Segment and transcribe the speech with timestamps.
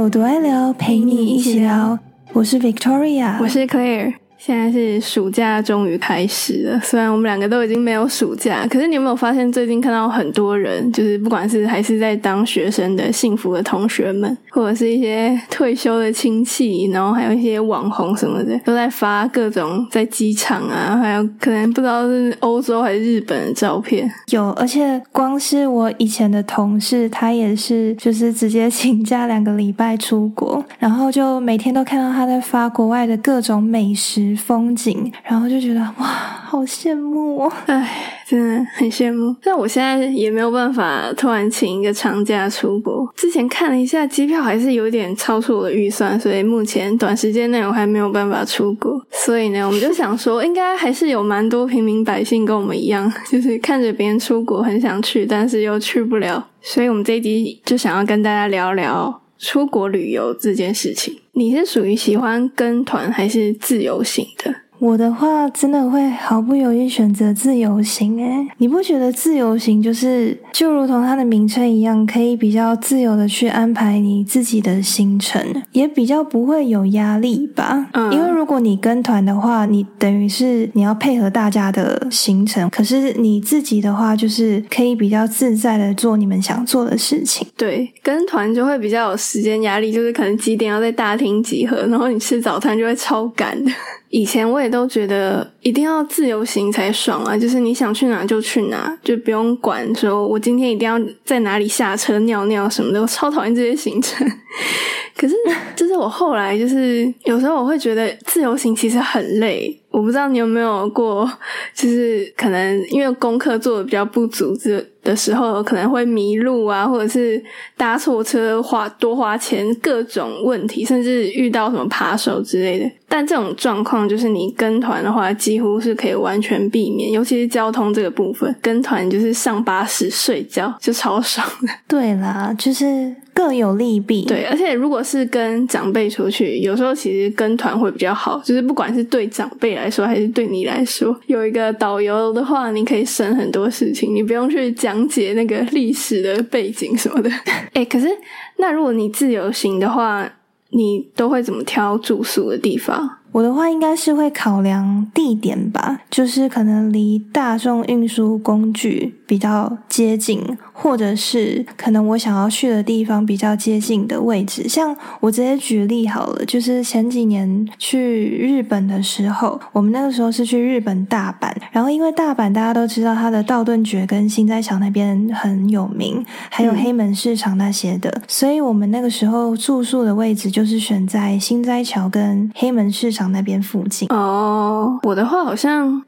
[0.00, 1.98] 有多爱聊，陪你一起聊。
[2.32, 4.14] 我是 Victoria，我是 Claire。
[4.40, 24.10] 现在是暑假终于开始了，虽然我们两个都已经没有暑假，可是你有没有发现最近看到很多人，就是不管是还是在当学生的幸福的同学们，或者是一些退休的亲戚，然后还有一些网红什么的，都在发各种在机场啊，还有可能不知道是欧洲还是日本的照片。
[24.32, 34.29] 有，而且光是我以前的同事，他也是就是直接请假两个礼拜出国，然后就每天都看到他在发国外的各种美食。
[34.36, 37.52] 风景，然后就觉得哇，好羡慕哦！
[37.66, 39.34] 哎，真的很羡慕。
[39.42, 43.10] 但我现在也没有办法突然请一个长假出国。
[43.16, 49.00] 之前看了一下机票，还是有点超出我的预算，所以目前短时间内我还没有办法出国。
[49.10, 56.48] 所以呢，我们就想说， 应该还是有蛮多平民百姓跟我们一样， 就是看着别人出国很想去，但是又去不了。
[56.60, 59.20] 所以我们这一集就想要跟大家聊聊。
[59.42, 64.54] 出国旅游这件事情，你是属于喜欢跟团还是自由行的？
[64.80, 77.88] 我的话真的会毫不犹豫选择自由行诶，你不觉得自由行就是就如同它的名称一样，可以比较自由的去安排你自己的行程，也比较不会有压力吧？
[77.92, 87.46] 嗯，因为如果你跟团的话，你等于是你要配合大家的行程，可是你自己的话就是可以比较自在的做你们想做的事情。
[87.54, 93.70] 对，跟团就会比较有时间压力，就是可能几点要在大厅集合，然后你吃早餐就会超赶的。
[94.10, 104.28] 以前我也都觉得一定要自由行才爽啊，就是你想去哪就去哪，就不用管说我今天一定要在哪里下车尿尿什么的，我超讨厌这些行程。
[105.16, 105.36] 可是，
[105.76, 109.76] 就是我后来就是有时候我会觉得自由行其实很累。
[109.90, 111.30] 我不知道你有没有过，
[111.74, 117.42] 就是可能因为功课做的比较不足这的时候，可能会迷路啊，或者是
[117.76, 122.90] 搭错车花多花钱，各种问题，甚至遇到什么扒手之类的。
[123.10, 131.68] 但这种状况就是你跟团的话，几乎是可以完全避免，尤其是交通这个部分，跟团就是上巴士睡觉就超爽的。
[131.86, 133.14] 对啦，就是。
[133.32, 147.30] 各有利弊，对，而且如果是跟长辈出去，有时候其实跟团会比较好，就是不管是对长辈来说，还是对你来说，有一个导游的话，你可以省很多事情，你不用去讲解那个历史的背景什么的。
[147.72, 148.08] 哎，可是
[148.56, 150.28] 那如果你自由行的话，
[150.70, 153.19] 你都会怎么挑住宿的地方？
[153.32, 160.42] 我的话应该是会考量地点吧，就是可能离大众运输工具比较接近，
[160.72, 164.68] 或者是可能我想要去的地方比较接近的位置。
[164.68, 183.19] 像我直接举例好了，就是前几年去日本的时候，我们那个时候是去日本大阪，然后因为大阪大家都知道它的道顿崛跟新斋桥那边很有名，还有黑门市场那些的，所以我们那个时候住宿的位置就是选在新斋桥跟黑门市场。
[183.28, 186.02] 那边附近哦，我的话好像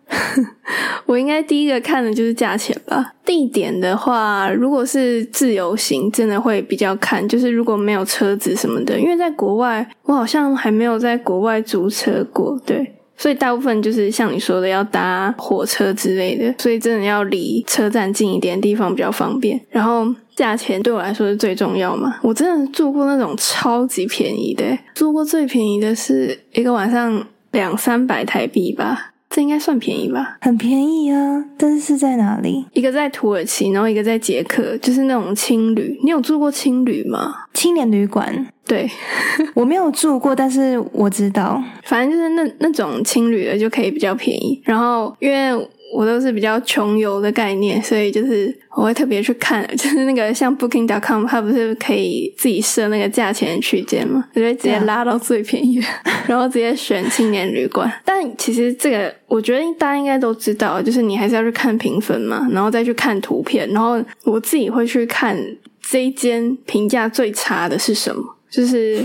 [1.06, 3.14] 我应该第一个看的就是价钱吧。
[3.24, 19.60] 地点的话，如果是自由行，真的会比较看，就是如果没有车子什么的，因为在国外，我好像还没有在国外租车过，对，所以大部分就是像你说的要搭火车之类的，所以真的要离车站近一点地方比较方便。
[19.70, 20.06] 然后。
[20.34, 22.18] 价钱对我来说是最重要嘛？
[22.22, 30.38] 我真的住过那种超级便宜的，住过最便宜的是一个晚上两三百台币吧，这应该算便宜吧？
[30.40, 31.44] 很便宜啊！
[31.58, 32.64] 但是是在哪里？
[32.72, 35.98] 一个在土耳其，然后一个在捷克，就是那种青旅。
[36.02, 37.34] 你有住过青旅吗？
[37.52, 38.46] 青年旅馆？
[38.66, 38.88] 对，
[39.54, 44.60] 我没有住过，但是我知道，反正就是那那种青旅的就可以比较便宜。
[44.64, 45.68] 然后因为。
[45.92, 54.24] 我都是比较穷游的概念，所以就是我会特别去看， 就是那个像 Booking.com，它不是可以自己设那个价钱区间吗？
[54.34, 55.78] 我就直接拉到最便宜，
[56.26, 57.92] 然后直接选青年旅馆。
[58.04, 65.36] 但其实这个，我觉得大家应该都知道，就是你还是要去看评分嘛，然后再去看图片，然后我自己会去看
[65.82, 68.22] 这一间评价最差的是什么。
[68.50, 69.02] 就是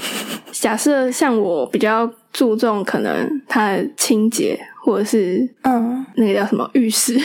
[0.52, 4.58] 假设像我比较注重可能它的清洁。
[4.88, 7.20] 或者是嗯，那个叫什么浴室，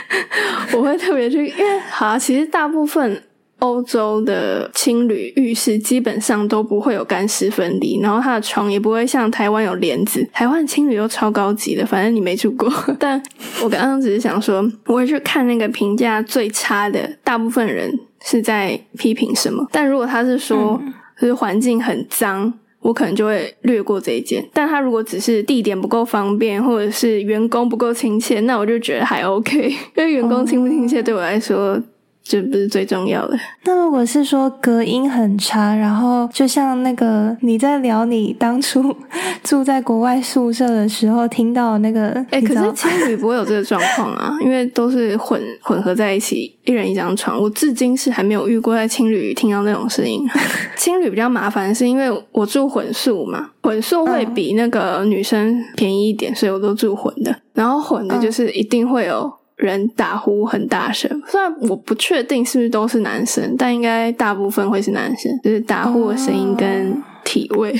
[0.72, 3.22] 我会特别去，因为好，其实大部分
[3.58, 12.72] 欧洲的青旅浴室基本上都不会有干湿分离，然后它的床也不会像台湾有帘子，台湾青旅又超高级的，反正你没住过。
[12.98, 13.22] 但
[13.62, 17.92] 我刚刚只是想说，我会去看那个评价最差的，大部分人
[18.22, 20.80] 是在批评什么，但如果他是说，
[21.20, 22.54] 就是环境很脏。
[22.84, 29.70] 我可能就会略过这一件，但他如果只是地点不够方便，或者是员工不够亲切，那我就觉得还 OK。
[29.96, 31.82] 因为员工亲不亲切对我来说
[32.24, 33.38] 就不是最重要的。
[33.64, 38.96] 那如果是说隔音很差，然后就像那个你在聊你当初
[39.42, 47.38] 住在国外宿舍的时候听到那个，哎、可是青旅不会有这个状况啊， 因为都是混混合在一起，一人一张床。
[47.40, 50.26] 我至今是还没有遇过在青旅听到那种声音。
[50.76, 57.36] 青旅比较麻烦，是因为我住混宿嘛，混宿会比那个女生便宜一点，所以我都住混的。
[57.52, 67.74] 然后混的就是一定会有人打呼很大声，虽然我不确定是不是都是男生，但应该大部分会是男生，就是打呼的声音跟体味，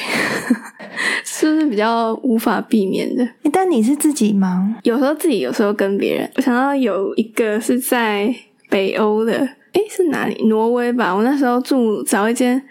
[1.25, 3.29] 是不是比较无法避免的？
[3.53, 4.77] 但你是自己吗？
[4.85, 6.31] 有时候自己，有时候跟别人。
[6.37, 8.35] 我想到有一个是在
[8.71, 9.33] 北欧的，
[9.73, 10.47] 诶，是哪里？
[10.47, 11.15] 挪威吧。
[11.15, 12.63] 我那时候住找一间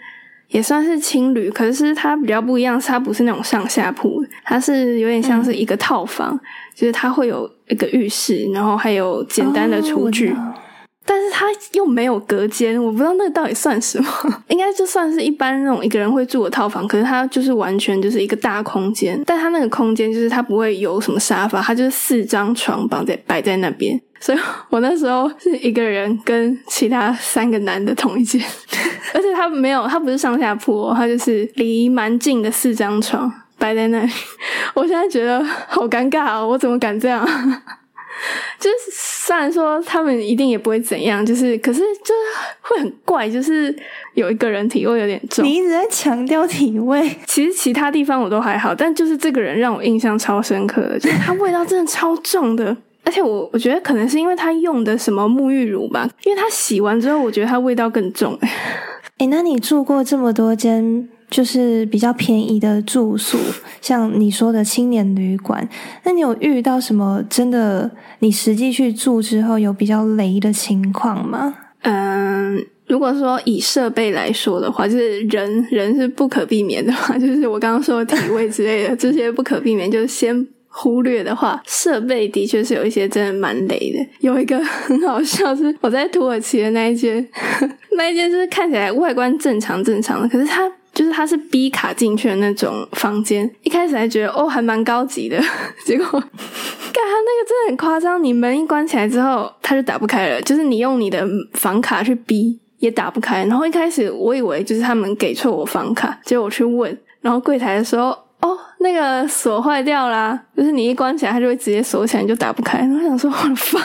[0.54, 6.38] 也算是青旅，可是它比较不一样，是它不是那种上下铺，它是有点像是一个套房，
[6.72, 10.32] 就是它会有一个浴室，然后还有简单的厨具。
[11.06, 14.08] 但是它又没有隔间，我不知道那个到底算什么，
[14.48, 24.38] 应该就算是一般那种一个人会住的套房，可是它就是完全就是一个大空间，但它那个空间就是它不会有什么沙发，它就是四张床绑在摆在那边，所以
[24.70, 28.40] 我那时候是一个人跟其他三个男的同一间，
[29.12, 34.12] 而且它没有，它不是上下铺、哦，它就是离蛮近的四张床摆在那里，
[34.74, 37.28] 我现在觉得好尴尬哦，我怎么敢这样？
[38.60, 42.14] 就是虽然说他们一定也不会怎样，就是可是就是
[42.60, 43.74] 会很怪，就是
[44.14, 45.44] 有一个人体味有点重。
[45.44, 52.76] 你一直在强调体味，其实其他地方我都还好，但就是这个人让我印象超深刻的，就是他味道真的超重的。
[53.06, 58.38] 而且我我觉得可能是因为他用的什么沐浴乳吧，因为他洗完之后，我觉得他味道更重。
[59.18, 63.36] 诶，那你住过这么多间就是比较便宜的住宿，
[63.80, 65.68] 像你说的青年旅馆，
[66.04, 67.90] 那你有遇到什么真的
[68.20, 71.54] 你实际去住之后有比较雷的情况吗？
[71.82, 84.06] 嗯，如果说以设备来说的话，就是人人是不可避免的嘛， 就是我刚刚说的体位之类的这些不可避免，就是先忽略的话，设备的确是有一些真的蛮雷的。
[84.20, 87.26] 有一个很好笑，是我在土耳其的那一间，
[87.96, 90.70] 那一间就是看起来外观正常正常的，可是它。
[90.94, 95.36] 就是它是 B 卡进去的那种房间，一开始还觉得哦还蛮高级的，
[95.84, 103.44] 结果，干它那个真的很夸张，你门一关起来之后，它就打不开了，就是你用你的房卡去逼也打不开。
[103.46, 108.16] 然后一开始我以为就是他们给错我房卡，结果我去问，然后柜台的时候
[108.84, 112.86] 那个锁坏掉啦，就是你一关起来它就会直接锁起来，你就打不开。
[112.86, 113.82] 我想说我的房，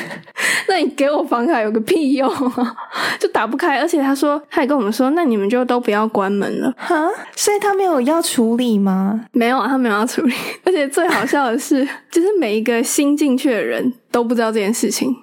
[0.66, 2.74] 那你给我房卡有个屁用啊，
[3.20, 3.78] 就打不开。
[3.78, 6.72] 而且他说他也跟我们说，那你们就都不要关门了。
[6.78, 7.06] 哈，
[7.36, 9.26] 所以他没有要处理吗？
[9.32, 10.34] 没有啊，他没有要处理。
[10.64, 15.14] 而且最好笑的是， 就是每一个新进去的人都不知道这件事情，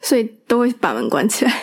[0.00, 1.54] 所以都会把门关起来，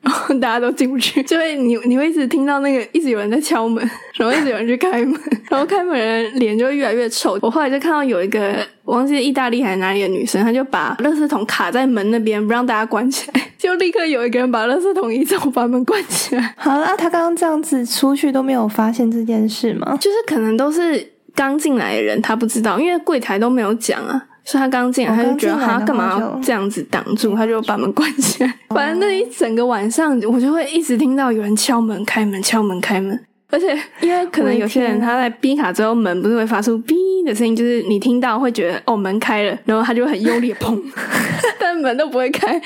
[0.00, 1.22] 然后大家都进不去。
[1.24, 3.82] 就会你你会一直听到那个一直有人在敲门，
[4.14, 7.38] 然后一直有人去开门，然后开门人脸就会越来越臭。
[7.42, 16.54] 我后来就看到有一个我忘记意大利还是哪里的女生，她就把垃圾桶卡在门那边，不让大家关起来， 就立刻有一个人把垃圾桶移走，把门关起来。
[16.56, 19.96] 好，了，她刚刚这样子出去都没有发现这件事吗？
[20.00, 28.54] 就是可能都是刚进来的人，他不知道，因为柜台都没有讲啊，所以他刚进来哦他就觉得他干嘛要这样子挡住，他就把门关起来。
[28.70, 33.20] 反正那一整个晚上，我就会一直听到有人敲门、开门、敲门、开门。
[33.50, 36.94] 而且，因为可能有些人他在逼卡之后，门不是会发出“哔”
[37.28, 40.82] 的声音，就是你听到会觉得哦门开了，然后他就很用力地砰，
[41.60, 42.58] 但门都不会开。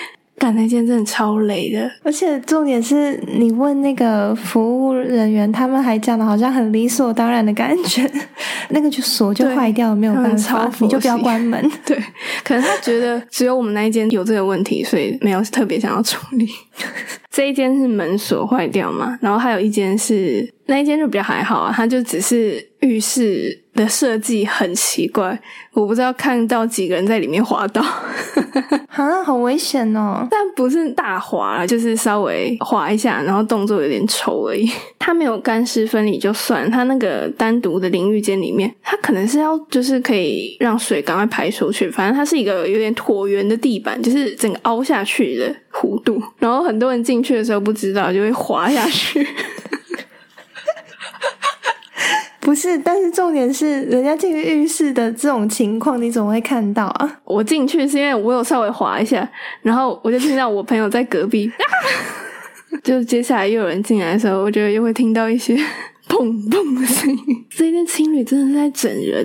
[0.43, 8.11] 干那间真的超雷的，而且重点是你问那个服务人员，他们还讲的好像很理所当然的感觉，
[8.71, 11.71] 那个就锁就对坏掉了，没有办法，你就不要系关门。
[11.87, 11.97] 对，
[12.43, 16.49] 可能他觉得只有我们那一间有这个问题，所以没有特别想要处理。
[17.31, 25.39] 这一间是门锁坏掉嘛，然后还有一间是那一间就比较还好啊，它就只是浴室的设计很奇怪，
[25.73, 27.81] 我不知道看到几个人在里面滑倒，
[28.93, 30.27] 啊，好危险哦！
[30.31, 34.71] 但不是大滑，就是稍微滑一下，然后动作有点丑而已。
[34.99, 49.27] 它没有干湿分离就算，它那个单独的淋浴间里面，它可能是要就是可以让水赶快排出去，反正它是一个有点椭圆的地板，就是整个凹下去的弧度，然后很多人进去的时候不知道就会滑下去。
[52.43, 57.21] 不是，但是重点是，人家进浴室的这种情况，你怎么会看到啊？
[57.23, 59.27] 我进去是因为我有稍微滑一下，
[59.63, 61.63] 然后我就听到我朋友在隔壁，啊、
[62.83, 65.55] 就接下来又有人进来的时候，我觉得又会听到一些
[66.09, 67.47] 砰砰的声音。
[67.49, 69.25] 这对情侣真的是在整人。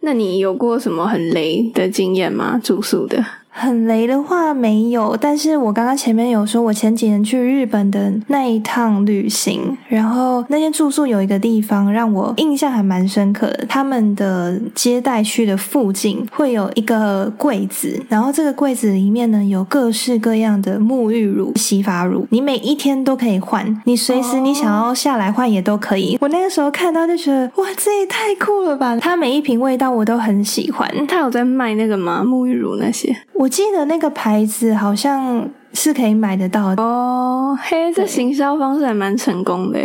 [0.00, 2.60] 那你有过什么很雷的经验吗？
[2.62, 3.24] 住宿的？
[3.54, 26.16] 很雷的话没有，但是我刚刚前面有说，我前几年去日本的那一趟旅行，然后那间住宿有一个地方让我印象还蛮深刻的，他们的接待区的附近会有一个柜子，然后这个柜子里面呢有各式各样的沐浴乳、洗发乳，你每一天都可以换，你随时你想要下来换也都可以。
[26.22, 28.96] 我那个时候看到就觉得，哇，这也太酷了吧！
[28.96, 30.90] 它每一瓶味道我都很喜欢。
[31.06, 32.22] 它有在卖那个吗？
[32.24, 33.14] 沐浴乳那些？
[33.42, 37.58] 我记得那个牌子好像是可以买得到的哦。
[37.60, 39.80] 嘿，这行销方式还蛮成功的。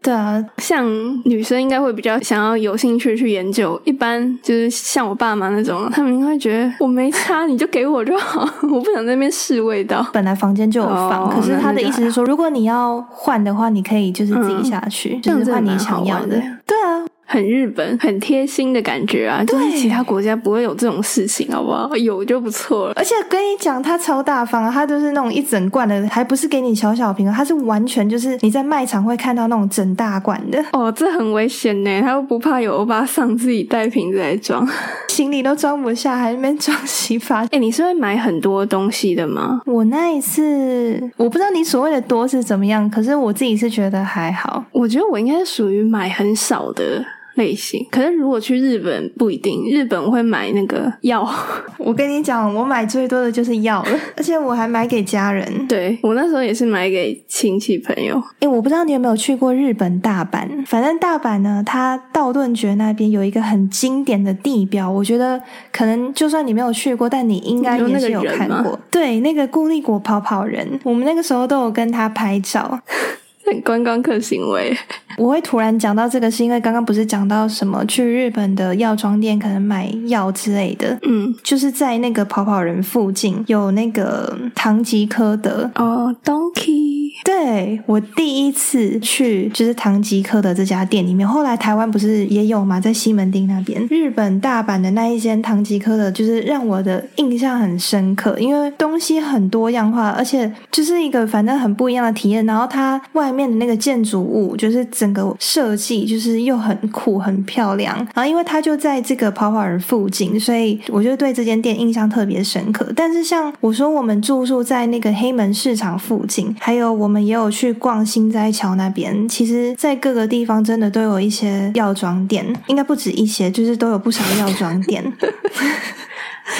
[0.00, 0.86] 对啊， 像
[1.24, 3.80] 女生应该会比较想要有兴趣去研究。
[3.84, 10.06] 一般就是像我爸妈那种，他们应该会觉得我没差，你就给我就好，我不想在那边试味道。
[10.12, 16.40] 本来房间就有放，可是他的意思是说，如果你要换的话，你可以就是自己下去，就是换你想要的。
[16.64, 17.04] 对啊。
[17.28, 19.44] 很日本，很贴心的感觉啊！
[19.44, 21.96] 就是其他国家不会有这种事情，好不好？
[21.96, 22.92] 有就不错了。
[22.94, 30.64] 而且跟你讲，它超大方，它就是那种一整罐的，还不是给你小小瓶，它是完全就是你在卖场会看到那种整大罐的。
[30.72, 32.00] 哦，这很危险呢！
[32.00, 34.66] 他又不怕有欧巴桑自己带瓶子来装，
[35.08, 37.44] 行李都装不下，还那边装洗发。
[37.50, 39.60] 哎，你是会买很多东西的吗？
[39.66, 44.64] 我那一次，我不知道你所谓的多是怎么样，可是我自己是觉得还好。
[44.70, 47.04] 我觉得我应该是属于买很少的。
[47.36, 51.26] 类型，可是如果去日本不一定，日本会买那个药。
[51.78, 55.66] 我跟你讲，我买最多的就是药了， 而且我还买给家人。
[55.66, 58.20] 对我那时候也是买给亲戚朋友。
[58.40, 65.40] 哎，我不知道你有没有去过日本大阪，反正大阪呢，它道顿崛那边有一个很经典的地标，我觉得
[65.70, 68.78] 可能就算你没有去过，但你应该也是有看过。
[68.90, 72.80] 对，那个固力果跑跑人，我们那个时候都有跟他拍照。
[73.64, 74.76] 观光客行为，
[75.18, 85.70] 我会突然讲到这个，是因为刚刚不是讲到什么去日本的药妆店可能买药之类的，嗯，就是在那个跑跑人附近有那个唐吉诃德。
[85.76, 87.12] 哦，Donkey。
[87.26, 102.46] 对我第一次去就是唐吉诃德这家店里面，后来台湾不是也有嘛，在西门町那边，日本大阪的那一间唐吉诃德，就是让我的印象很深刻，因为东西很多样化，而且就是一个反正很不一样的体验。
[102.46, 107.96] 然后它外面的那个建筑物，就是整个设计就是又很酷很漂亮。
[108.14, 112.86] 然后因为它就在这个跑跑人附近，所以我就对这间店印象特别深刻。
[112.94, 117.15] 但是像我说，我们住宿在那个黑门市场附近，还有我们。
[117.20, 125.04] 也有去逛新斋桥那边，其实，在各个地方真的都有一些药妆店，应该不止一些，就是都有不少药妆店。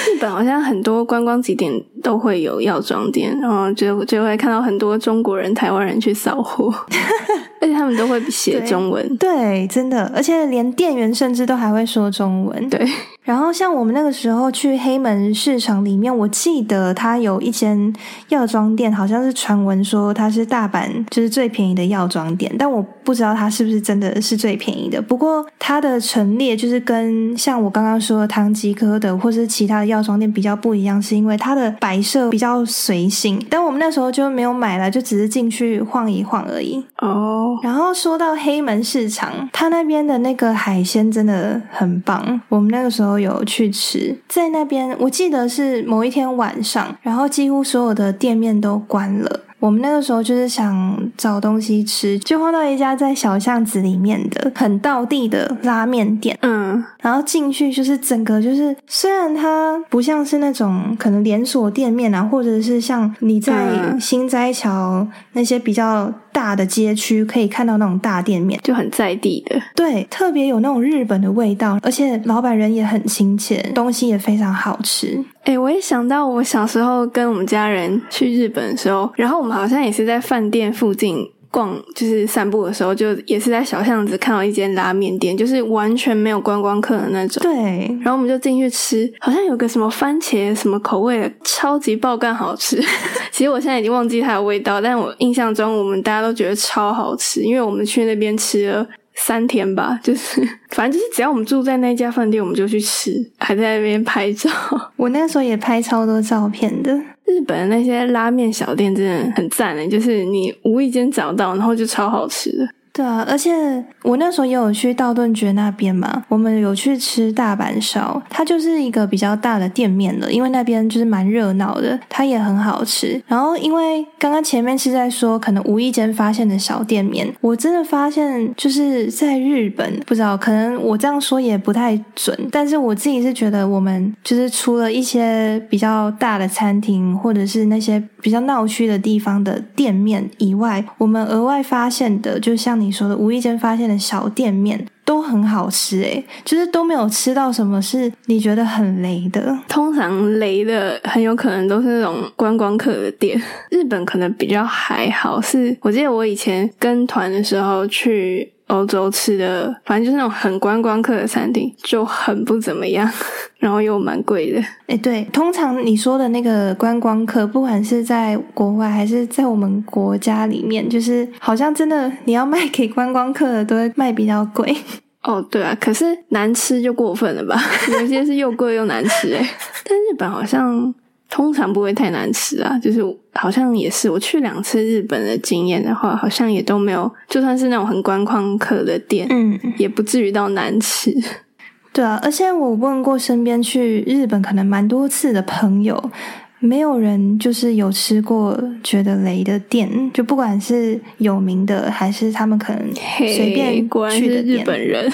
[0.05, 1.71] 日本好像很多观光景点
[2.03, 6.73] 都会有药妆店，然后就就会看到很多中国人、台湾人去扫货，
[7.61, 9.17] 而且他们都会写中文。
[9.17, 12.69] 对，真的，而且连店员甚至都还会说中文。
[12.69, 12.85] 对。
[13.27, 17.93] 然后像我们那个时候去黑门市场里面，我记得它有一间
[18.29, 25.01] 药妆店，好像是传闻说它是大阪就是最便宜的药妆店，但我不知道它是不是真的是最便宜的。
[25.01, 33.45] 不过它的陈列就是跟像我刚刚说的唐吉诃德或是其他的药妆店比较不一样，是因为它的摆设比较随性。
[33.49, 36.81] 但我们那时候就没有买了，就只是进去晃一晃而已。
[36.99, 37.59] 哦。
[37.61, 42.39] 然后说到黑门市场，它那边的那个海鲜真的很棒。
[42.47, 43.16] 我们那个时候。
[43.19, 49.41] 有去吃，在那边我记得是某一天晚上，然后几乎所有的店面都关了。
[49.59, 56.37] 我们那个时候就是想找东西吃，就晃到一家在小巷子里面的很道地的拉面店。
[56.41, 75.23] 嗯，然后进去就是整个就是，虽然它不像是那种可能连锁店面啊，或者是像你在新斋桥那些比较大的街区可以看到那种大店面，就很在地的，对，特别有那种日本的味道，而且老板人也很亲切，东西也非常好吃。
[75.47, 87.41] 哎，我也想到我小时候跟我们家人去日本的时候，然后我们好像也是在饭店附近逛，就是散步的时候，就也是在小巷子看到一间拉面店，就是完全没有观光客的那种。
[87.41, 92.83] 对，然后我们就进去吃，好像有个什么番茄什么口味的，超级爆干好吃。
[93.31, 98.85] 其实我现在已经忘记它的味道，但我印象中我们大家都觉得超好吃，因为我们去那边吃了。
[99.17, 104.49] 三天吧， 就是反正就是只要我们住在那家饭店，我们就去吃，还在那边拍照。
[104.95, 106.93] 我那时候也拍超多照片的。
[107.25, 112.67] 日本的那些拉面小店真的很赞的，就是你无意间找到，然后就超好吃的。
[112.97, 113.53] 对啊，而且
[114.01, 123.21] 我那时候也有去道顿崛那边嘛，我们有去吃大阪烧，它就是一个比较大的店面了，因为那边就是蛮热闹的，它也很好吃。
[123.27, 149.57] 然后因为刚刚前面是在说可能无意间发现的小店面，我真的发现就是在日本，不知道可能我这样说也不太准，但是我自己是觉得我们就是除了一些比较大的餐厅或者是那些比较闹区的地方的店面以外，我们额外发现的，就像你你说的，无意间发现的小店面都很好吃诶，就是都没有吃到什么是你觉得很雷的。
[149.67, 153.39] 通常雷的很有可能都是那种观光客的店，
[153.69, 155.41] 日本可能比较还好。
[155.41, 163.09] 是我记得我以前跟团的时候去欧洲吃的，反正就是那种很观光客的餐厅，就很不怎么样，
[163.59, 164.61] 然后又蛮贵的。
[164.87, 174.75] 诶，对，通常你说的那个观光客，不管是在国外还是在我们国家里面，就是好像真的你要卖给观光客的，都会卖比较贵。
[175.23, 177.59] 哦，对啊，可是难吃就过分了吧？
[177.99, 179.45] 有些是又贵又难吃诶，
[179.83, 180.93] 但日本好像
[181.29, 183.01] 通常不会太难吃啊，就是
[183.33, 191.13] 好像也是我去两次日本的经验的话，好像也都没有，就算是那种很观光客的店，嗯，也不至于到难吃。
[191.93, 196.11] 对啊，而且我问过身边去日本可能蛮多次的朋友。
[196.59, 203.75] 没有人就是有吃过觉得雷的店，就不管是有名的还是他们可能随便
[204.09, 205.07] 去的日本人。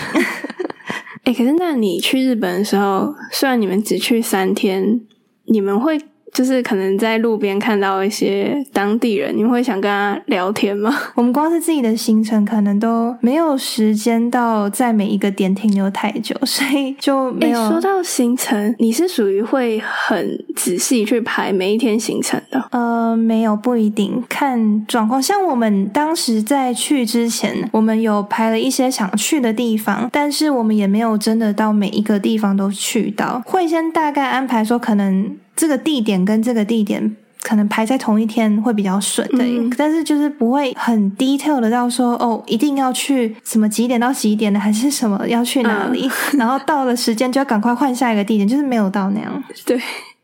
[1.26, 5.02] 哎，可是那你去日本的时候，虽然你们只去三天，
[5.46, 6.00] 你们会？
[6.34, 10.92] 就是可能在路边看到一些当地人，你们会想跟他聊天吗？
[11.14, 17.70] 我们光是自己的行程，可能都没有时间到在每一个点停留太久，所以就没有。
[17.70, 22.68] 说到行程，你是属于会很仔细去排每一天行程的？
[22.72, 25.22] 呃，没有，不一定看状况。
[25.22, 35.38] 像我们当时在去之前，我们有排了一些想去的地方，但是我们也没有真的到每一个地方都去到，会先大概安排说可能。
[35.56, 39.46] 这个地点跟这个地点可能排在同一天会比较顺的，
[39.78, 49.44] 但是就是不会很 detail 的到说哦，一定要去什么几点到几点的，还是什么要去哪里， 然后到了时间就要赶快换下一个地点，就是没有到那样。
[49.66, 49.80] 对，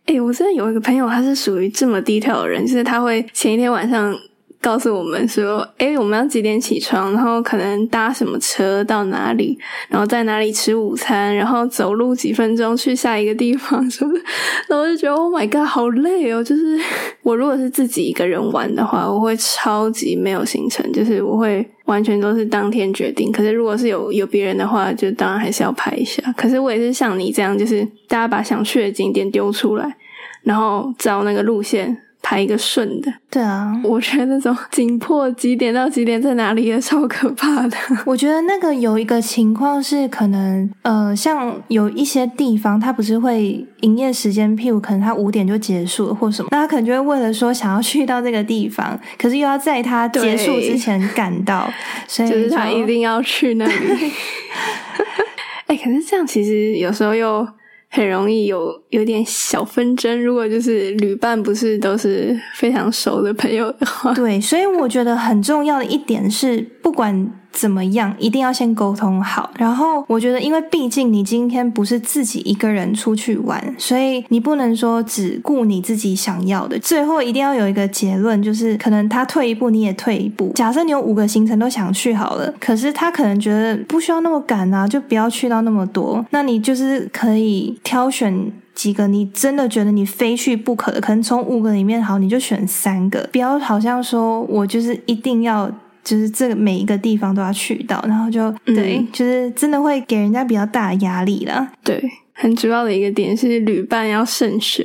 [0.06, 4.16] 哎，我真的有一个朋友，他是属于这么 detail 的人，就是他会前一天晚上。
[4.62, 7.14] 告诉我们说，哎，我们要几点起床？
[7.14, 9.58] 然后可能搭什么车到哪里？
[9.88, 11.34] 然后在哪里吃午餐？
[11.34, 14.14] 然后走路几分钟去下一个地方什么？
[14.68, 16.44] 然后我就觉得，Oh my god，好累哦！
[16.44, 16.78] 就是
[17.24, 23.32] 我如果是自己一个人玩的话，我会超级没有行程，就是我会完全都是当天决定。
[23.32, 26.22] 可是如果是有有别人的话，就当然还是要排一下。
[26.36, 29.96] 可是我也是像你这样，就是大家把想去的景点丢出来，
[30.44, 31.98] 然后照那个路线。
[32.22, 37.78] 排一个顺的，对啊，我觉得那种紧迫几点到几点在哪里也超可怕的。
[38.06, 51.72] 我觉得那个有一个情况是，可能呃，像有一些地方它不是会营业时间，譬如可能它五点就结束了或什么，那他可能就会为了说想要去到这个地方，可是又要在它结束之前赶到，
[52.08, 53.74] 所以就是他一定要去那里。
[55.68, 57.48] 哎，可是这样其实有时候又。
[57.90, 67.32] 很容易有有点小纷争，如果就是旅伴不是都是非常熟的朋友的话，对，所以我觉得很重要的一点是，不管。
[67.52, 68.16] 怎么样？
[68.20, 69.50] 一定要先沟通好。
[69.58, 76.78] 然后我觉得，因为毕竟你今天不是自己一个人出去玩，所以你不能说只顾你自己想要的。
[76.80, 80.52] 最后一定要有一个结论，就是可能他退一步，你也退一步。
[80.56, 86.26] 假设你有五个行程都想去好了，可是他可能觉得不需要那么赶啊，就不要去到那么多。
[86.30, 95.70] 那你就是可以挑选几个你真的觉得你非去不可的，可能从五个里面好，你就选三个，不要好像说我就是一定要。
[96.10, 101.72] 就是这个每一个地方都要去到，然后就对，就是真的会给人家比较大的压力啦。
[101.84, 104.84] 对，很主要的一个点是旅伴要慎选。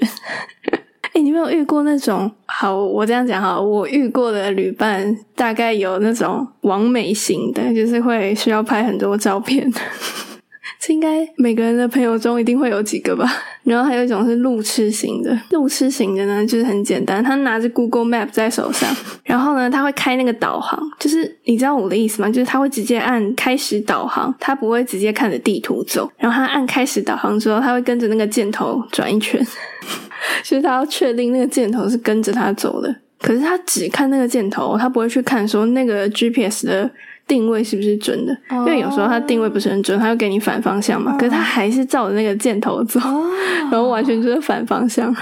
[1.15, 2.31] 哎，你没有遇过那种？
[2.45, 9.73] 好，我这样讲哈，我遇过的旅伴大概有那种完美型的，就是会需要拍很多照片。
[10.87, 13.25] 这应该每个人的朋友中一定会有几个吧。
[13.63, 18.95] 然后还有一种是路痴型的，路痴型的呢，就是很简单，他拿着 Google Map 在手上，
[19.25, 22.29] 然后呢，他会开那个导航，就是你知道我的意思吗？
[22.29, 26.11] 就是他会直接按开始导航，他不会直接看着地图走。
[26.19, 29.43] 然后他按开始导航之后，他会跟着那个箭头转一圈，
[30.45, 32.95] 就是他要确定那个箭头是跟着他走的。
[33.23, 36.91] 可是他只看那个箭头，他不会去看说那个 GPS 的。
[37.27, 38.37] 定位是不是准的？
[38.51, 41.17] 因为有时候它定位不是很准，它会给你反方向嘛。
[41.17, 43.01] 可是它还是照着那个箭头走，
[43.71, 45.15] 然后完全就是反方向。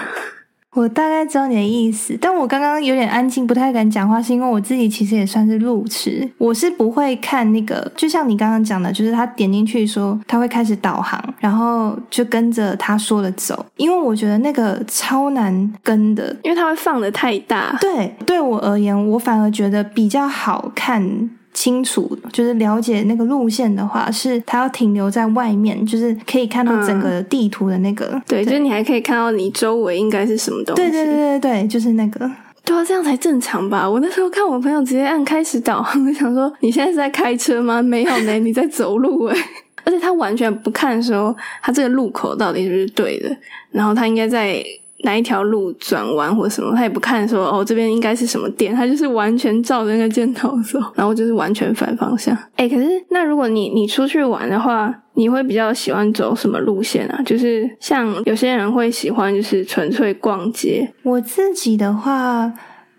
[0.75, 17.77] 我大概知道你的意思，但我刚刚有点安静，不太敢讲话，是因为我自己其实也算是路痴，我是不会看那个，就像你刚刚讲的，就是他点进去说他会开始导航，然后就跟着他说的走，因为我觉得那个超难跟的，因为它会放的太大。
[17.79, 21.29] 对，对我而言，我反而觉得比较好看。
[21.53, 28.21] 清楚，就是了解那个路线的话，是它要停留在外面，就是可以看到整个地图的那个。
[28.27, 30.83] 对，就是你还可以看到你周围应该是什么东西。
[30.83, 32.31] 对对对对对，就是那个。
[32.65, 33.89] 对啊，这样才正常吧？
[33.89, 37.83] 我那时候看我朋友直接按开始导航，我想说你现在是在开车吗？
[37.83, 39.37] 没有呢， 你在走路哎。
[39.85, 43.37] 而且他完全不看说他这个路口到底是不是对的，
[43.73, 44.65] 然后他应该在。
[45.03, 52.37] 哪一条路转弯或什么，他也不看说哦这边应该是什么店，他就是完全照着那个箭头走，然后就是完全反方向。
[52.57, 57.21] 哎，可是那如果你你出去玩的话，你会比较喜欢走什么路线啊？
[57.25, 62.53] 就是像有些人会喜欢就是纯粹逛街，我自己的话。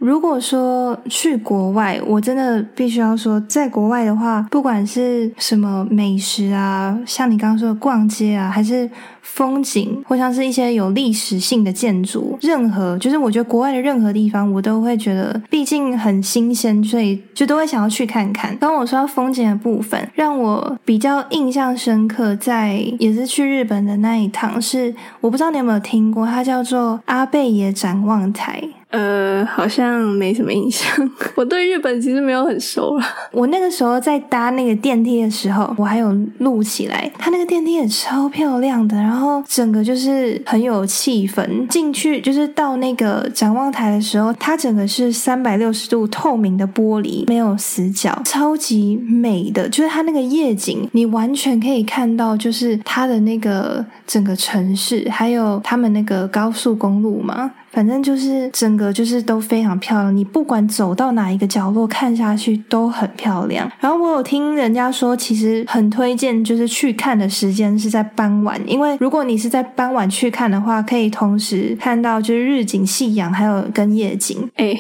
[0.04, 8.90] 如果说去国外，我真的必须要说，在国外的话，不管是什么美食啊，像你刚刚说的逛街啊，还是
[9.22, 18.54] 风景，或像是一些有历史性的建筑，任何就是我觉得国外的任何地方，我都会觉得，毕竟很新鲜，所以就都会想要去看看。
[18.58, 28.62] 刚我说到风景的部分，让我比较印象深刻，在也是去日本的那一趟，是我不知道你有没有听过，它叫做阿贝野展望台。
[28.94, 30.88] 呃，好像没什么印象。
[31.34, 33.04] 我对日本其实没有很熟了。
[33.32, 37.12] 我那个时候在搭那个电梯的时候，我还有录起来。
[37.18, 41.66] 它那个电梯也超漂亮的，然后整个就是很有气氛。
[41.70, 49.68] 进去就是到那个展望台的时候，它整个是三百六十度透明的玻璃，没有死角，超级美的。
[49.70, 57.52] 就是它那个夜景，你完全可以看到，就是它的那个整个城市，还有他们那个高速公路嘛。
[57.74, 63.70] 反正就是整个就是都非常漂亮，你不管走到哪一个角落看下去都很漂亮。
[63.80, 74.48] 然后我有听人家说，其实很推荐就是去看的时间是在傍晚，因为如果你是在傍晚去看的话，可以同时看到就是日景、夕阳，还有跟夜景。
[74.56, 74.78] 哎，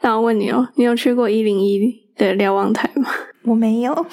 [0.00, 3.10] 那我问你哦，你有去过一零一的瞭望台吗？
[3.44, 3.92] 我没有。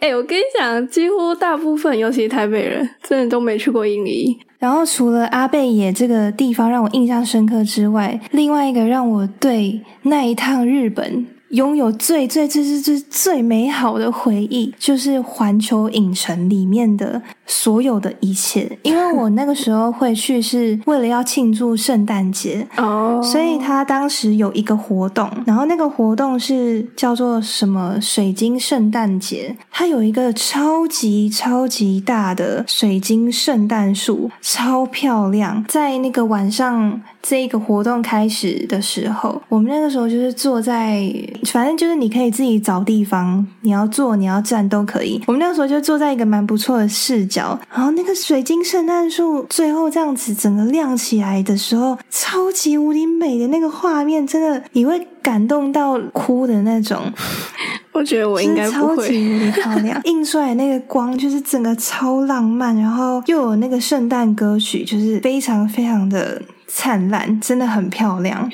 [0.00, 4.38] 哎，我跟你讲，几乎大部分，尤其台北人，真的都没去过一零一。
[4.58, 11.26] 然后除了阿贝野这个地方让我印象深刻之外，另外一个让我对那一趟日本。
[11.50, 18.78] 拥有最最最最最最美好的回忆，就是环球影城里面的所有的一切。
[18.84, 35.64] 因为我那个时候会去，是为了要庆祝圣诞节哦，所以他当时有一个活动，然后那个活动是叫做什么水晶圣诞节，它有一个超级超级大的水晶圣诞树，超漂亮。
[35.66, 41.10] 在那个晚上，这一个活动开始的时候，我们那个时候就是坐在。
[41.52, 45.20] 反正就是你可以自己找地方，你要坐你要站都可以。
[45.26, 47.37] 我们那时候就坐在一个蛮不错的视角，
[47.74, 57.12] 然后那个水晶圣诞树最后这样子整个亮起来的时候，超级无敌美的那个画面，真的你会感动到哭的那种。
[57.92, 68.48] 我觉得我应该超级无敌漂亮，映出来那个光就是整个超浪漫，然后又有那个圣诞歌曲，就是非常非常的灿烂，真的很漂亮。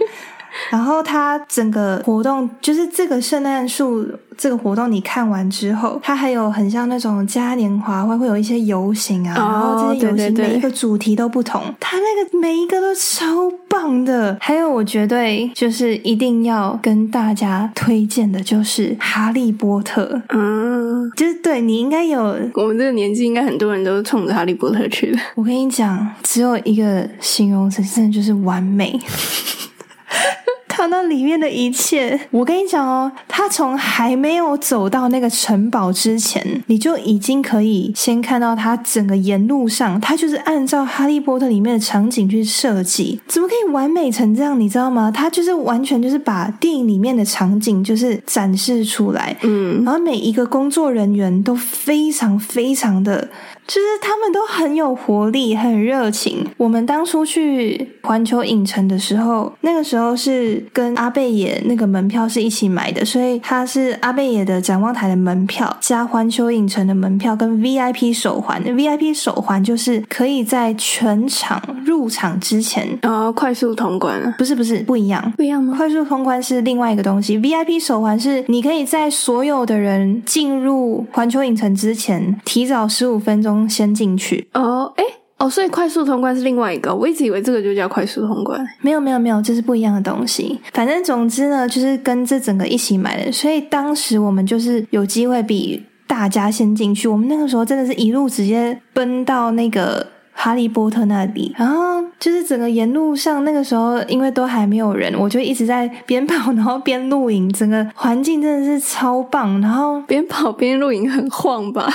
[0.70, 14.36] 然后它整个活动就是这个圣诞树这个活动，你看完之后，它还有很像那种嘉年华会会有一些游行啊，然后这些游行每一个主题都不同，它那个每一个都超棒的。
[14.40, 22.20] 还有我绝对就是一定要跟大家推荐的就是哈利波特，嗯，就是对你应该有
[22.54, 25.18] 我们这个年纪应该很多人都是冲着哈利波特去的。
[25.34, 28.98] 我跟你讲，只有一个形容词，真的就是完美。
[30.66, 44.58] 他那里面的一切，我跟你讲哦，他从还没有走到那个城堡之前，你就已经可以先看到他整个沿路上，他就是按照《哈利波特》里面的场景去设计，怎么可以完美成这样？
[44.58, 45.12] 你知道吗？
[45.12, 53.28] 他就是完全就是把电影里面的场景就是展示出来，嗯，然后每一个工作人员都非常非常的。
[53.66, 56.46] 就是他们都很有活力，很热情。
[56.58, 68.62] 我们当初去环球影城的时候，那个时候是跟阿贝野那个门票是一起买的，所以它是阿贝野的展望台的门票加环球影城的门票跟 VIP 手环。
[68.62, 74.34] VIP 手环就是可以在全场入场之前啊快速通关了。
[74.36, 75.74] 不是不是不一样，不一样吗？
[75.74, 83.53] 快速通关是另外一个东西，VIP 手环是你可以在所有的人进入环球影城之前提早十五分钟。
[83.68, 85.04] 先进去哦，哎，
[85.38, 88.64] 哦，所以快速通关是另外一个，我一直以为这个就叫快速通关。
[88.80, 90.58] 没有没有没有，这是不一样的东西。
[90.72, 97.08] 反正总之呢，就是跟这整个一起买的，所以当时我们就是有机会比大家先进去。
[97.08, 109.60] 我们那个时候真的是一路直接奔到那个哈利波特那里，然后就是整个沿路上那个时候因为都还没有人，我就一直在边跑然后边录影，整个环境真的是超棒。
[109.60, 111.92] 然后边跑边录影很晃吧。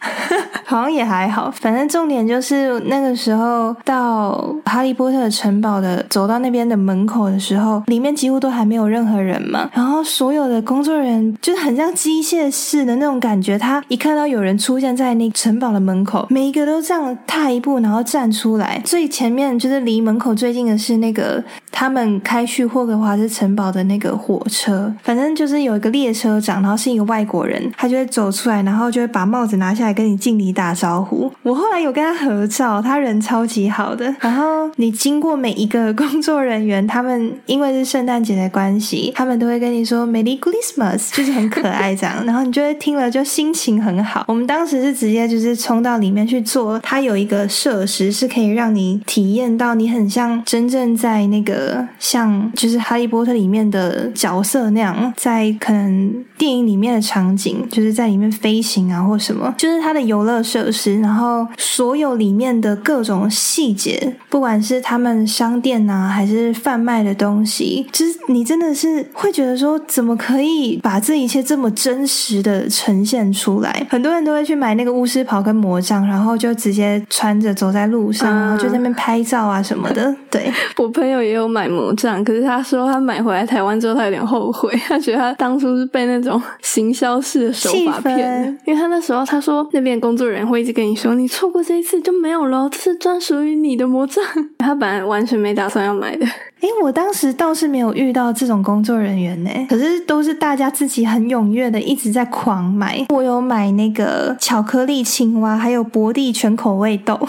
[0.64, 9.68] 好像也还好，反正重点就是那个时候到哈利波特城堡的，走到那边的门口的时候，里面几乎都还没有任何人嘛。
[9.74, 18.80] 然后所有的工作人员就是很像机械式的那种感觉，他一看到有人出现在那城堡的门口，每一个都这样踏一步，然后站出来。
[18.84, 30.50] 最前面就是离门口最近的是那个他们开去霍格华兹城堡的那个火车，反正就是有一个列车长，然后是一个外国人，他就会走出来，然后就会把帽子拿下跟你敬礼。
[30.52, 34.12] 打招呼，我后来有跟他合照，他人超级好的。
[34.18, 42.22] 然后你经过每一个工作人员，他们因为是圣诞节的关系，他们都会跟你说 “Merry Christmas”，就是很可爱这样。
[42.26, 44.24] 然后你就会听了就心情很好。
[44.26, 60.40] 我们当时是直接就是冲到里面去做，它有一个设施是可以让你体验到你很像真正在那个像就是哈利波特里面的角色那样，在可能电影里面的场景，就是在里面飞行啊或什么，就是它的游乐。
[60.42, 73.86] 设施，然后所有里面的各种细节，不管是他们商店呐，还是贩卖的东西，就是你真的是会觉得说，怎么可以把这一切这么真实的呈现出来？
[73.90, 80.12] 很多人都会去买那个巫师袍跟魔杖，然后就直接穿着走在路上，然后就在那边拍照啊什么的。
[80.30, 90.46] 对我朋友也有买魔杖，可是他说他买回来台湾之后，他有点后悔，他觉得他当初是被那种行销式的手法骗，因为他那时候他说那边工作人员。
[90.46, 94.24] 会一直跟你说，你错过这一次就没有了，这是专属于你的魔杖。
[94.58, 96.26] 他本来完全没打算要买的。
[96.60, 103.06] 诶，我当时倒是没有遇到这种工作人员呢，可是都是大家自己很踊跃的一直在狂买。
[103.10, 107.18] 我有买那个巧克力青蛙，还有伯利全口味豆。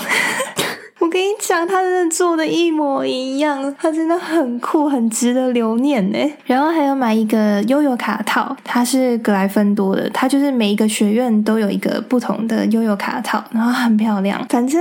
[1.01, 6.17] 我跟你讲，他真的做的一模一样，他真的很酷，很值得留念呢。
[6.45, 14.45] 然后还有买一个悠悠卡套，它是格莱芬多的，它就是每一个学院都有一个不同的悠悠卡套，然后很漂亮。
[14.47, 14.79] 反正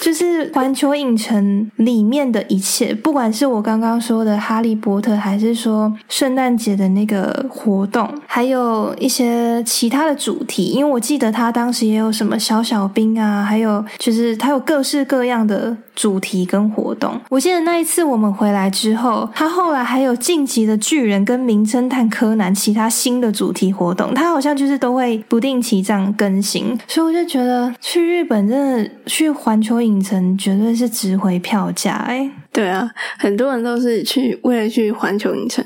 [0.00, 15.41] 就是环球影城里面的一切，不管是我刚刚说的哈利波特，还是说圣诞节的那个活动，还有一些其他的主题，因为我记得他当时也有什么小小兵啊，还有就是他有各式各样。
[15.46, 32.30] 的主题跟活动，我记得那一次我们回来之后，他后来还有晋级的巨人跟名侦探柯南其他新的主题活动，他好像就是都会不定期这样更新，所以我就觉得去日本真的去环球影城绝对是值回票价哎。
[32.52, 32.88] 对啊，
[33.18, 35.64] 很多人都是去为了去环球影城。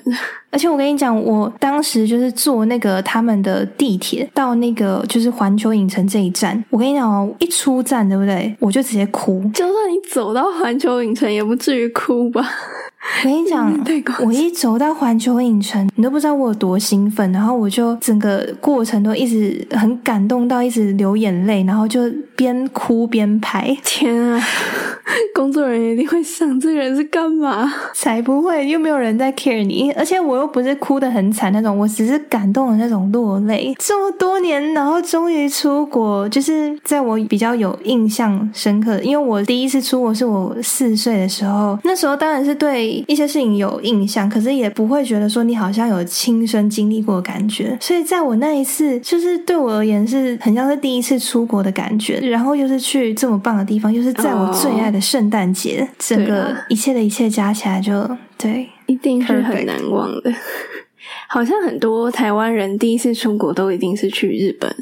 [0.51, 6.65] 而且我跟你讲，我当时就是坐那个他们的地铁到那个就是环球影城这一站。
[6.71, 9.43] 我跟你讲哦，一出站对不对，我就直接哭。
[9.53, 12.49] 就算你走到环球影城，也不至于哭吧。
[13.23, 13.73] 我跟你讲，
[14.25, 22.01] 我一走到环球影城，你都不知道我有多兴奋，然后我就整个过程都一直很感动到一直流眼泪，然后就
[22.35, 23.77] 边哭边拍。
[23.85, 24.43] 天啊！
[25.35, 27.73] 工作人员一定会想，这个人是干嘛？
[27.95, 33.75] 才不会，又没有人在 care 你，而且我又不是哭的很惨那种，我只是感动的那种落泪。
[33.79, 42.96] 这么多年，然后终于出国，就是在我比较有印象深刻，因为我第一次出国是我四岁的时候，那时候当然是对。
[43.07, 60.33] 一些事情有印象，可是也不会觉得说你好像有亲身经历过的感觉，所以在我那一次，就是对我而言是很像是第一次出国的感觉，然后又是去这么棒的地方，又是在我最爱的圣诞节，整个一切的一切加起来，就对，一定是很难忘的。
[61.29, 64.75] 好像很多台湾人第一次出国都一定是去日本。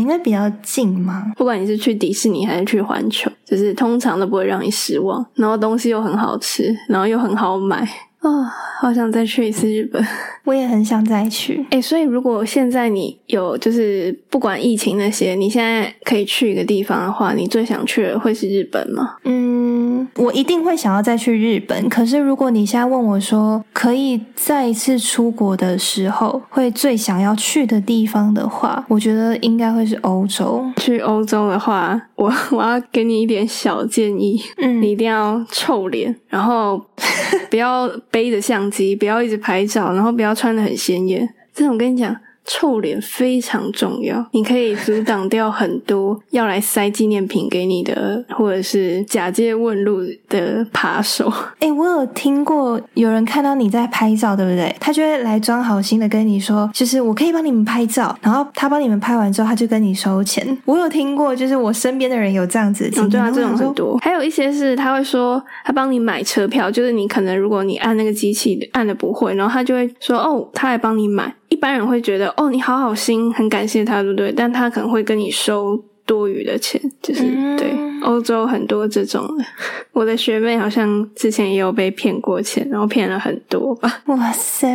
[0.00, 7.86] 应该比较近嘛，不管你是去迪士尼还是去环球，就是通常都不会让你失望，然后东西又很好吃，然后又很好买。
[8.22, 8.44] 啊，
[8.80, 10.04] 好想再去一次日本，
[10.44, 11.64] 我也很想再去。
[11.70, 19.16] 哎，所以如果现在你有就是不管疫情那些，你现在可以去一个地方的话，你最想去的会是日本吗？
[19.24, 19.82] 嗯。
[20.16, 21.88] 我一定会想要再去日本。
[21.88, 30.64] 可是，如果你现在问我说，可以再一次出国的时候，会最想要去的地方的话，我觉得应该会是欧洲。
[30.76, 36.80] 去欧洲的话，我 我要给你一点小建议，嗯，你一定要臭脸，然后
[37.50, 41.28] 不要背着相机，不要一直拍照，然后不要穿的很鲜艳。
[41.52, 42.16] 这种跟你讲。
[42.44, 51.32] 臭脸非常重要，你可以阻挡掉很多要来塞纪念品给你的，或者是假借问路的扒手。
[51.60, 54.74] 哎、我有听过有人看到你在拍照，对不对？
[54.80, 60.56] 他就会来装好心的跟你说，就是我可以帮你们拍照，然后他帮你们拍完之后，他就跟你收钱。
[60.64, 63.10] 我有听过，就是我身边的人有这样子的经嗯，验。
[63.10, 63.96] 对啊，这种很多。
[63.98, 71.32] 还有一些是他会说他帮你买车票，就是你可能如果你按那个机器按的不会，然后他就会说哦，他来帮你买。
[71.62, 74.32] 一般人会觉得哦，你好好心，很感谢他，对不对？
[74.32, 77.70] 但他可能会跟你收多余的钱，就是、嗯对
[78.02, 79.44] 欧洲很多这种的。
[79.92, 84.02] 我的学妹好像之前也有被骗过钱，然后骗了很多吧。
[84.06, 84.68] 哇塞，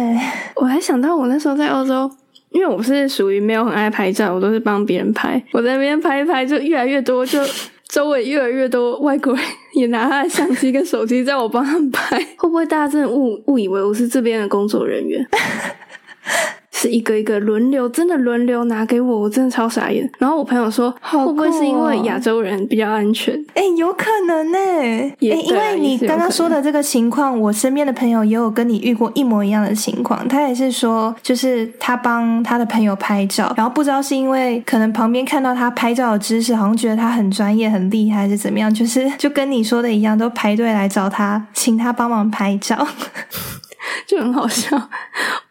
[0.55, 2.09] 我还想到我那时候在欧洲，
[2.51, 5.43] 因为我是属于没有很爱拍照，我都是帮别人拍。
[5.51, 7.37] 我在那边拍一拍，就越来越多，就
[7.89, 12.17] 周围越来越多外国人也拿他的相机跟手机在我帮他们拍。
[12.39, 15.27] 会不会大家真的误误以为我是这边的工作人员？
[16.77, 20.07] 是一个一个轮流，真的轮流拿给我，我真的超傻眼。
[20.19, 23.33] 然后我朋友说，好会不会是因为亚洲人比较安全？
[23.55, 30.27] 哎、有可能呢、哎、也因为你刚刚说的这个情况，我身边的朋友也有跟你遇过一模一样的情况。
[30.27, 42.87] 他也是说，就是他帮他的朋友拍照，然后不知道是因为可能旁边看到他拍照的姿势，好像觉得他很专业、很厉害，还是怎么样，就是就跟你说的一样，都排队来找他，请他帮忙拍照。
[44.05, 44.77] 就很好笑。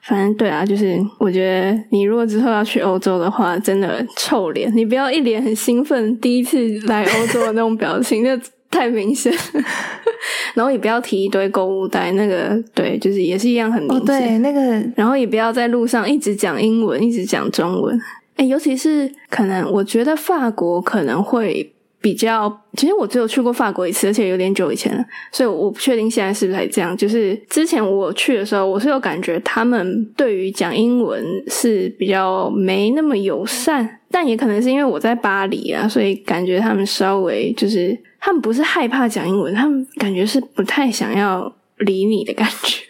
[0.03, 8.39] 反正对啊，就是我觉得你如果之后要去欧洲的话，真的臭脸，你不要一脸很兴奋，第一次来欧洲的那种表情，那
[8.71, 9.41] 太明显了。
[10.55, 14.07] 然后也不要提一堆购物袋，那个对，就是也是一样很明哦，显。
[14.07, 14.61] 对，那个
[14.95, 18.01] 然后也不要在路上一直讲英文，一直讲中文。
[18.37, 21.73] 哎，尤其是可能，我觉得法国可能会
[22.07, 26.97] 比较，其实我只有去过法国一次，而且有点久以前了，所以我不确定现在是不是还这样。
[26.97, 42.86] 就是之前我去的时候，我是有感觉他们对于讲英文是比较没那么友善，但也可能是因为我在巴黎啊，所以感觉他们稍微就是他们不是害怕讲英文，他们感觉是不太想要理你的感觉。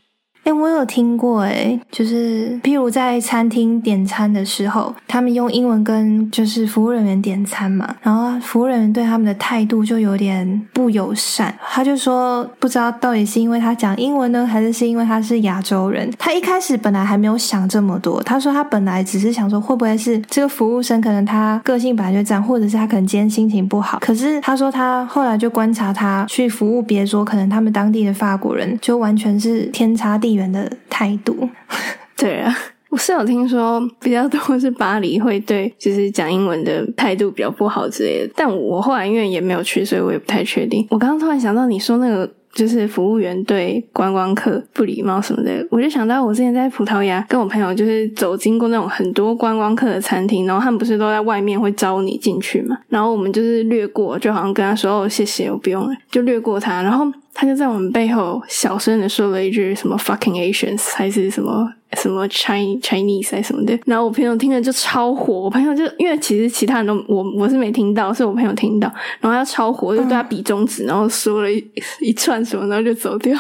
[0.47, 16.09] 哎、我有听过、哎，就是譬如在餐厅点餐的时候，他们用英文跟就是服务人员点餐嘛，然后服务人员对他们的态度就有点不友善，他就说不知道到底是因为他讲英文呢，还是是因为他是亚洲人。
[16.17, 23.99] 他一开始本来还没有想这么多，他说他本来只是想说会不会是这个服务生可能他个性本来就这样，或者是他可能今天心情不好。
[24.01, 31.49] 可是他说他后来就观察他去服务别桌，可能他们当地的法国人就完全是天差地员的态度。
[32.17, 32.57] 对啊，
[32.91, 40.87] 我是有听说比较多是巴黎会对就是讲英文的态度比较不好之类的，但我后来因为也没有去，所以我也不太确定。
[40.91, 42.31] 我刚刚突然想到你说那个。
[42.57, 71.65] 就是服务员对观光客不礼貌什么的，我就想到我之前在葡萄牙跟我朋友就是走经过那种很多观光客的餐厅，然后他们不是都在外面会招你进去嘛，然后我们就是略过，就好像跟他说哦谢谢我不用了，就略过他，然后他就在我们背后小声的说了一句什么 fucking Asians 还是什么什么 Chinese Chinese 还什么的，然后我朋友听了就超火，我朋友就因为其实其他人都我我是没听到，是我朋友听到，然后他超火，就对他比中指，然后说了一
[72.01, 73.39] 一串什么，然后就走掉。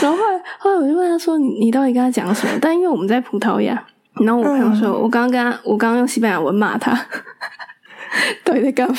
[0.00, 6.92] 然后后来后来我就问他说：“你你到底跟他讲什么？”但因为我们在葡萄牙，然后我朋友说：“我刚刚跟他，我刚刚用西班牙文骂他，
[8.42, 8.96] 到底在干嘛？”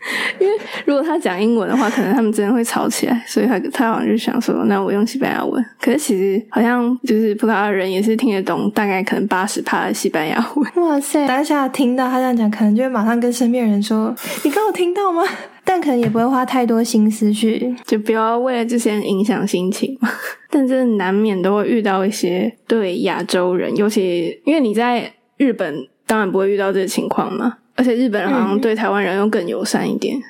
[0.40, 5.64] 因为如果他讲英文的话，可能他们真的会吵起来，所以他他好像就想说，那我用西班牙文。
[5.80, 10.84] 可是其实好像就是葡萄牙人也是听得懂，大概可能八十趴的西班牙文。
[10.84, 11.26] 哇塞！
[11.26, 15.22] 当下听到他这样讲，可能就会马上跟身边人说：“你刚有听到吗？”
[15.62, 17.76] 但可能也不会花太多心思去。
[17.84, 20.08] 就不要为了这些人影响心情嘛。
[20.50, 27.58] 但真的难免都会遇到一些对亚洲人，尤其因为你在日本，当然不会遇到这个情况嘛。
[27.80, 30.20] 而且日本人好像对台湾人又更友善一点。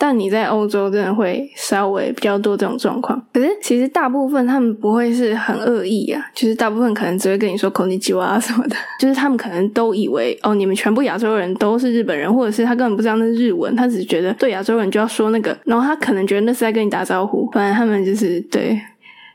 [0.00, 18.80] 但你在欧洲真的会稍微比较多这种状况，可是其实大部分他们不会是很恶意啊，就是大部分可能只会跟你说口尼基哇什么的， 就是他们可能都以为哦，你们全部亚洲人都是日本人，或者是他根本不知道那是日文，他只觉得对亚洲人就要说那个，然后他可能觉得那是在跟你打招呼，反正他们就是对。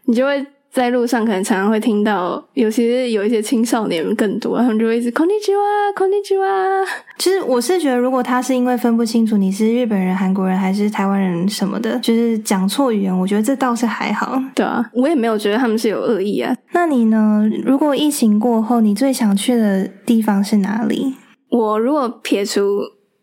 [0.05, 0.45] 你就会。
[0.73, 6.83] 在路上可能常常会听到，尤其是有一些青少年更多，他们就会一直 “konnichiwa konnichiwa”。
[7.19, 14.41] 其实我是觉得，如果他是因为分不清楚你是日本人、韩国人还是台湾人什么的，就是讲错语言，我觉得这倒是还好。
[14.55, 16.57] 对啊，我也没有觉得他们是有恶意啊。
[16.71, 17.47] 那你呢？
[17.63, 21.13] 如果疫情过后，你最想去的地方是哪里？
[21.49, 22.79] 我如果撇除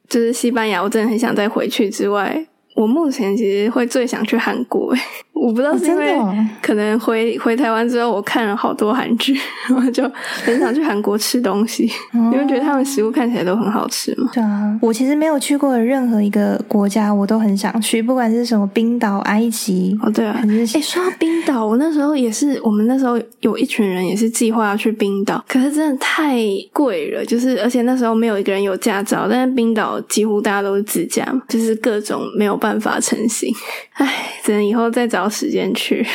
[0.09, 2.47] 就是西班牙，我真的很想再回去之外，
[2.77, 4.95] 我目前其实会最想去韩国。
[5.41, 6.15] 我不知道是因为
[6.61, 9.35] 可能回回台湾之后，我看了好多韩剧，
[9.75, 10.03] 我就
[10.45, 11.91] 很想去韩国吃东西。
[12.13, 14.31] 你会觉得他们食物看起来都很好吃吗？
[14.35, 26.37] 对啊，我其实没有去过的任何一个国家，我都很想去，不管是什么冰岛、埃及，哦，对啊，哎，说到冰岛，我那时候也是，我们那时候有一群人也是计划要去冰岛，可是真的太
[26.73, 33.51] 贵了，就是而且那时候没有一个人有驾照，但是冰岛几乎大家都是自驾嘛，就是各种没有办法成行，
[33.95, 36.07] 唉，只能以后再找时间去。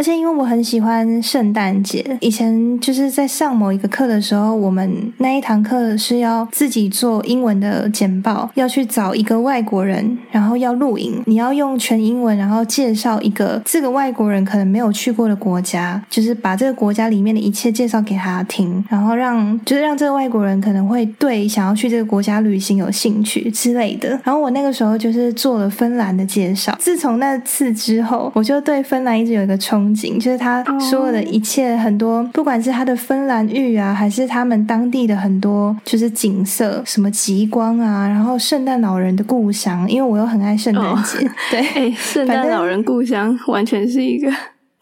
[0.00, 24.08] 而且因为我很喜欢圣诞节，以前就是在上某一个课的时候，我们那一堂课是要自己做英文的简报，要去找一个外国人，然后要录影，你要用全英文，然后介绍一个这个外国人可能没有去过的国家，就是把这个国家里面的一切介绍给他听，然后让就是让这个外国人可能会对想要去这个国家旅行有兴趣之类的。
[24.24, 41.18] 然后我那个时候就是做了芬兰的介绍，自从那次之后，我就对芬兰一直有一个憧憬，就是他所有的一切很多，不管是他的芬兰浴啊，还是他们当地的很多就是景色，什么极光啊，然后圣诞老人的故乡，因为我又很爱圣诞节，
[41.50, 41.60] 对。
[41.60, 44.30] 哎，圣诞老人故乡完全是一个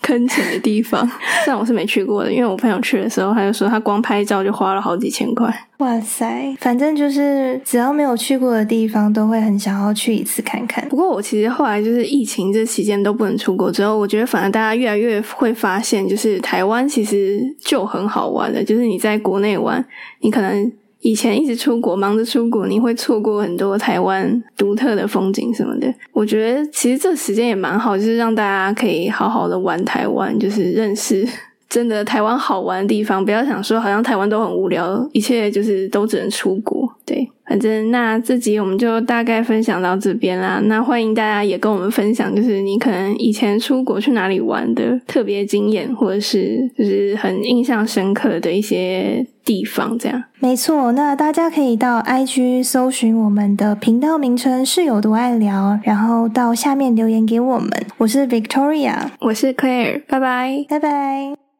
[0.08, 1.06] 坑钱的地方，
[1.44, 5.54] 虽然我是没去过的，因为我朋友去的时候，他就说他光拍照就花了好几千块。
[5.76, 10.88] 哇塞，反正就是只要没有去过的地方，都会很想要去一次看看。
[10.88, 19.84] 不过我其实后来就是疫情这期间都不能出国之后，我觉得反而大家越来越会发现，就是台湾其实就很好玩的，就是你在国内玩，
[20.20, 20.72] 你可能。
[21.00, 25.92] 以前一直出国，忙着出国，你会错过很多台湾独特的风景什么的。
[26.12, 31.26] 我觉得其实这时间也蛮好，就是让大家可以好好的玩台湾，就是认识
[31.68, 33.24] 真的台湾好玩的地方。
[33.24, 36.88] 不要想说好像台湾都很无聊，一切就是都只能出国。
[37.06, 40.60] 对，反正那这集我们就大概分享到这边啦。
[40.64, 50.22] 那欢迎大家也跟我们分享，就是你可能以前出国去哪里玩的特别经验，或者是就是很印象深刻的一些地方，这样。
[50.40, 57.70] 没错，那大家可以到 IG 搜寻我们的频道名称是有多爱聊，然后到下面留言给我们。
[57.96, 61.57] 我是 Victoria，我是 Claire，拜拜，拜拜。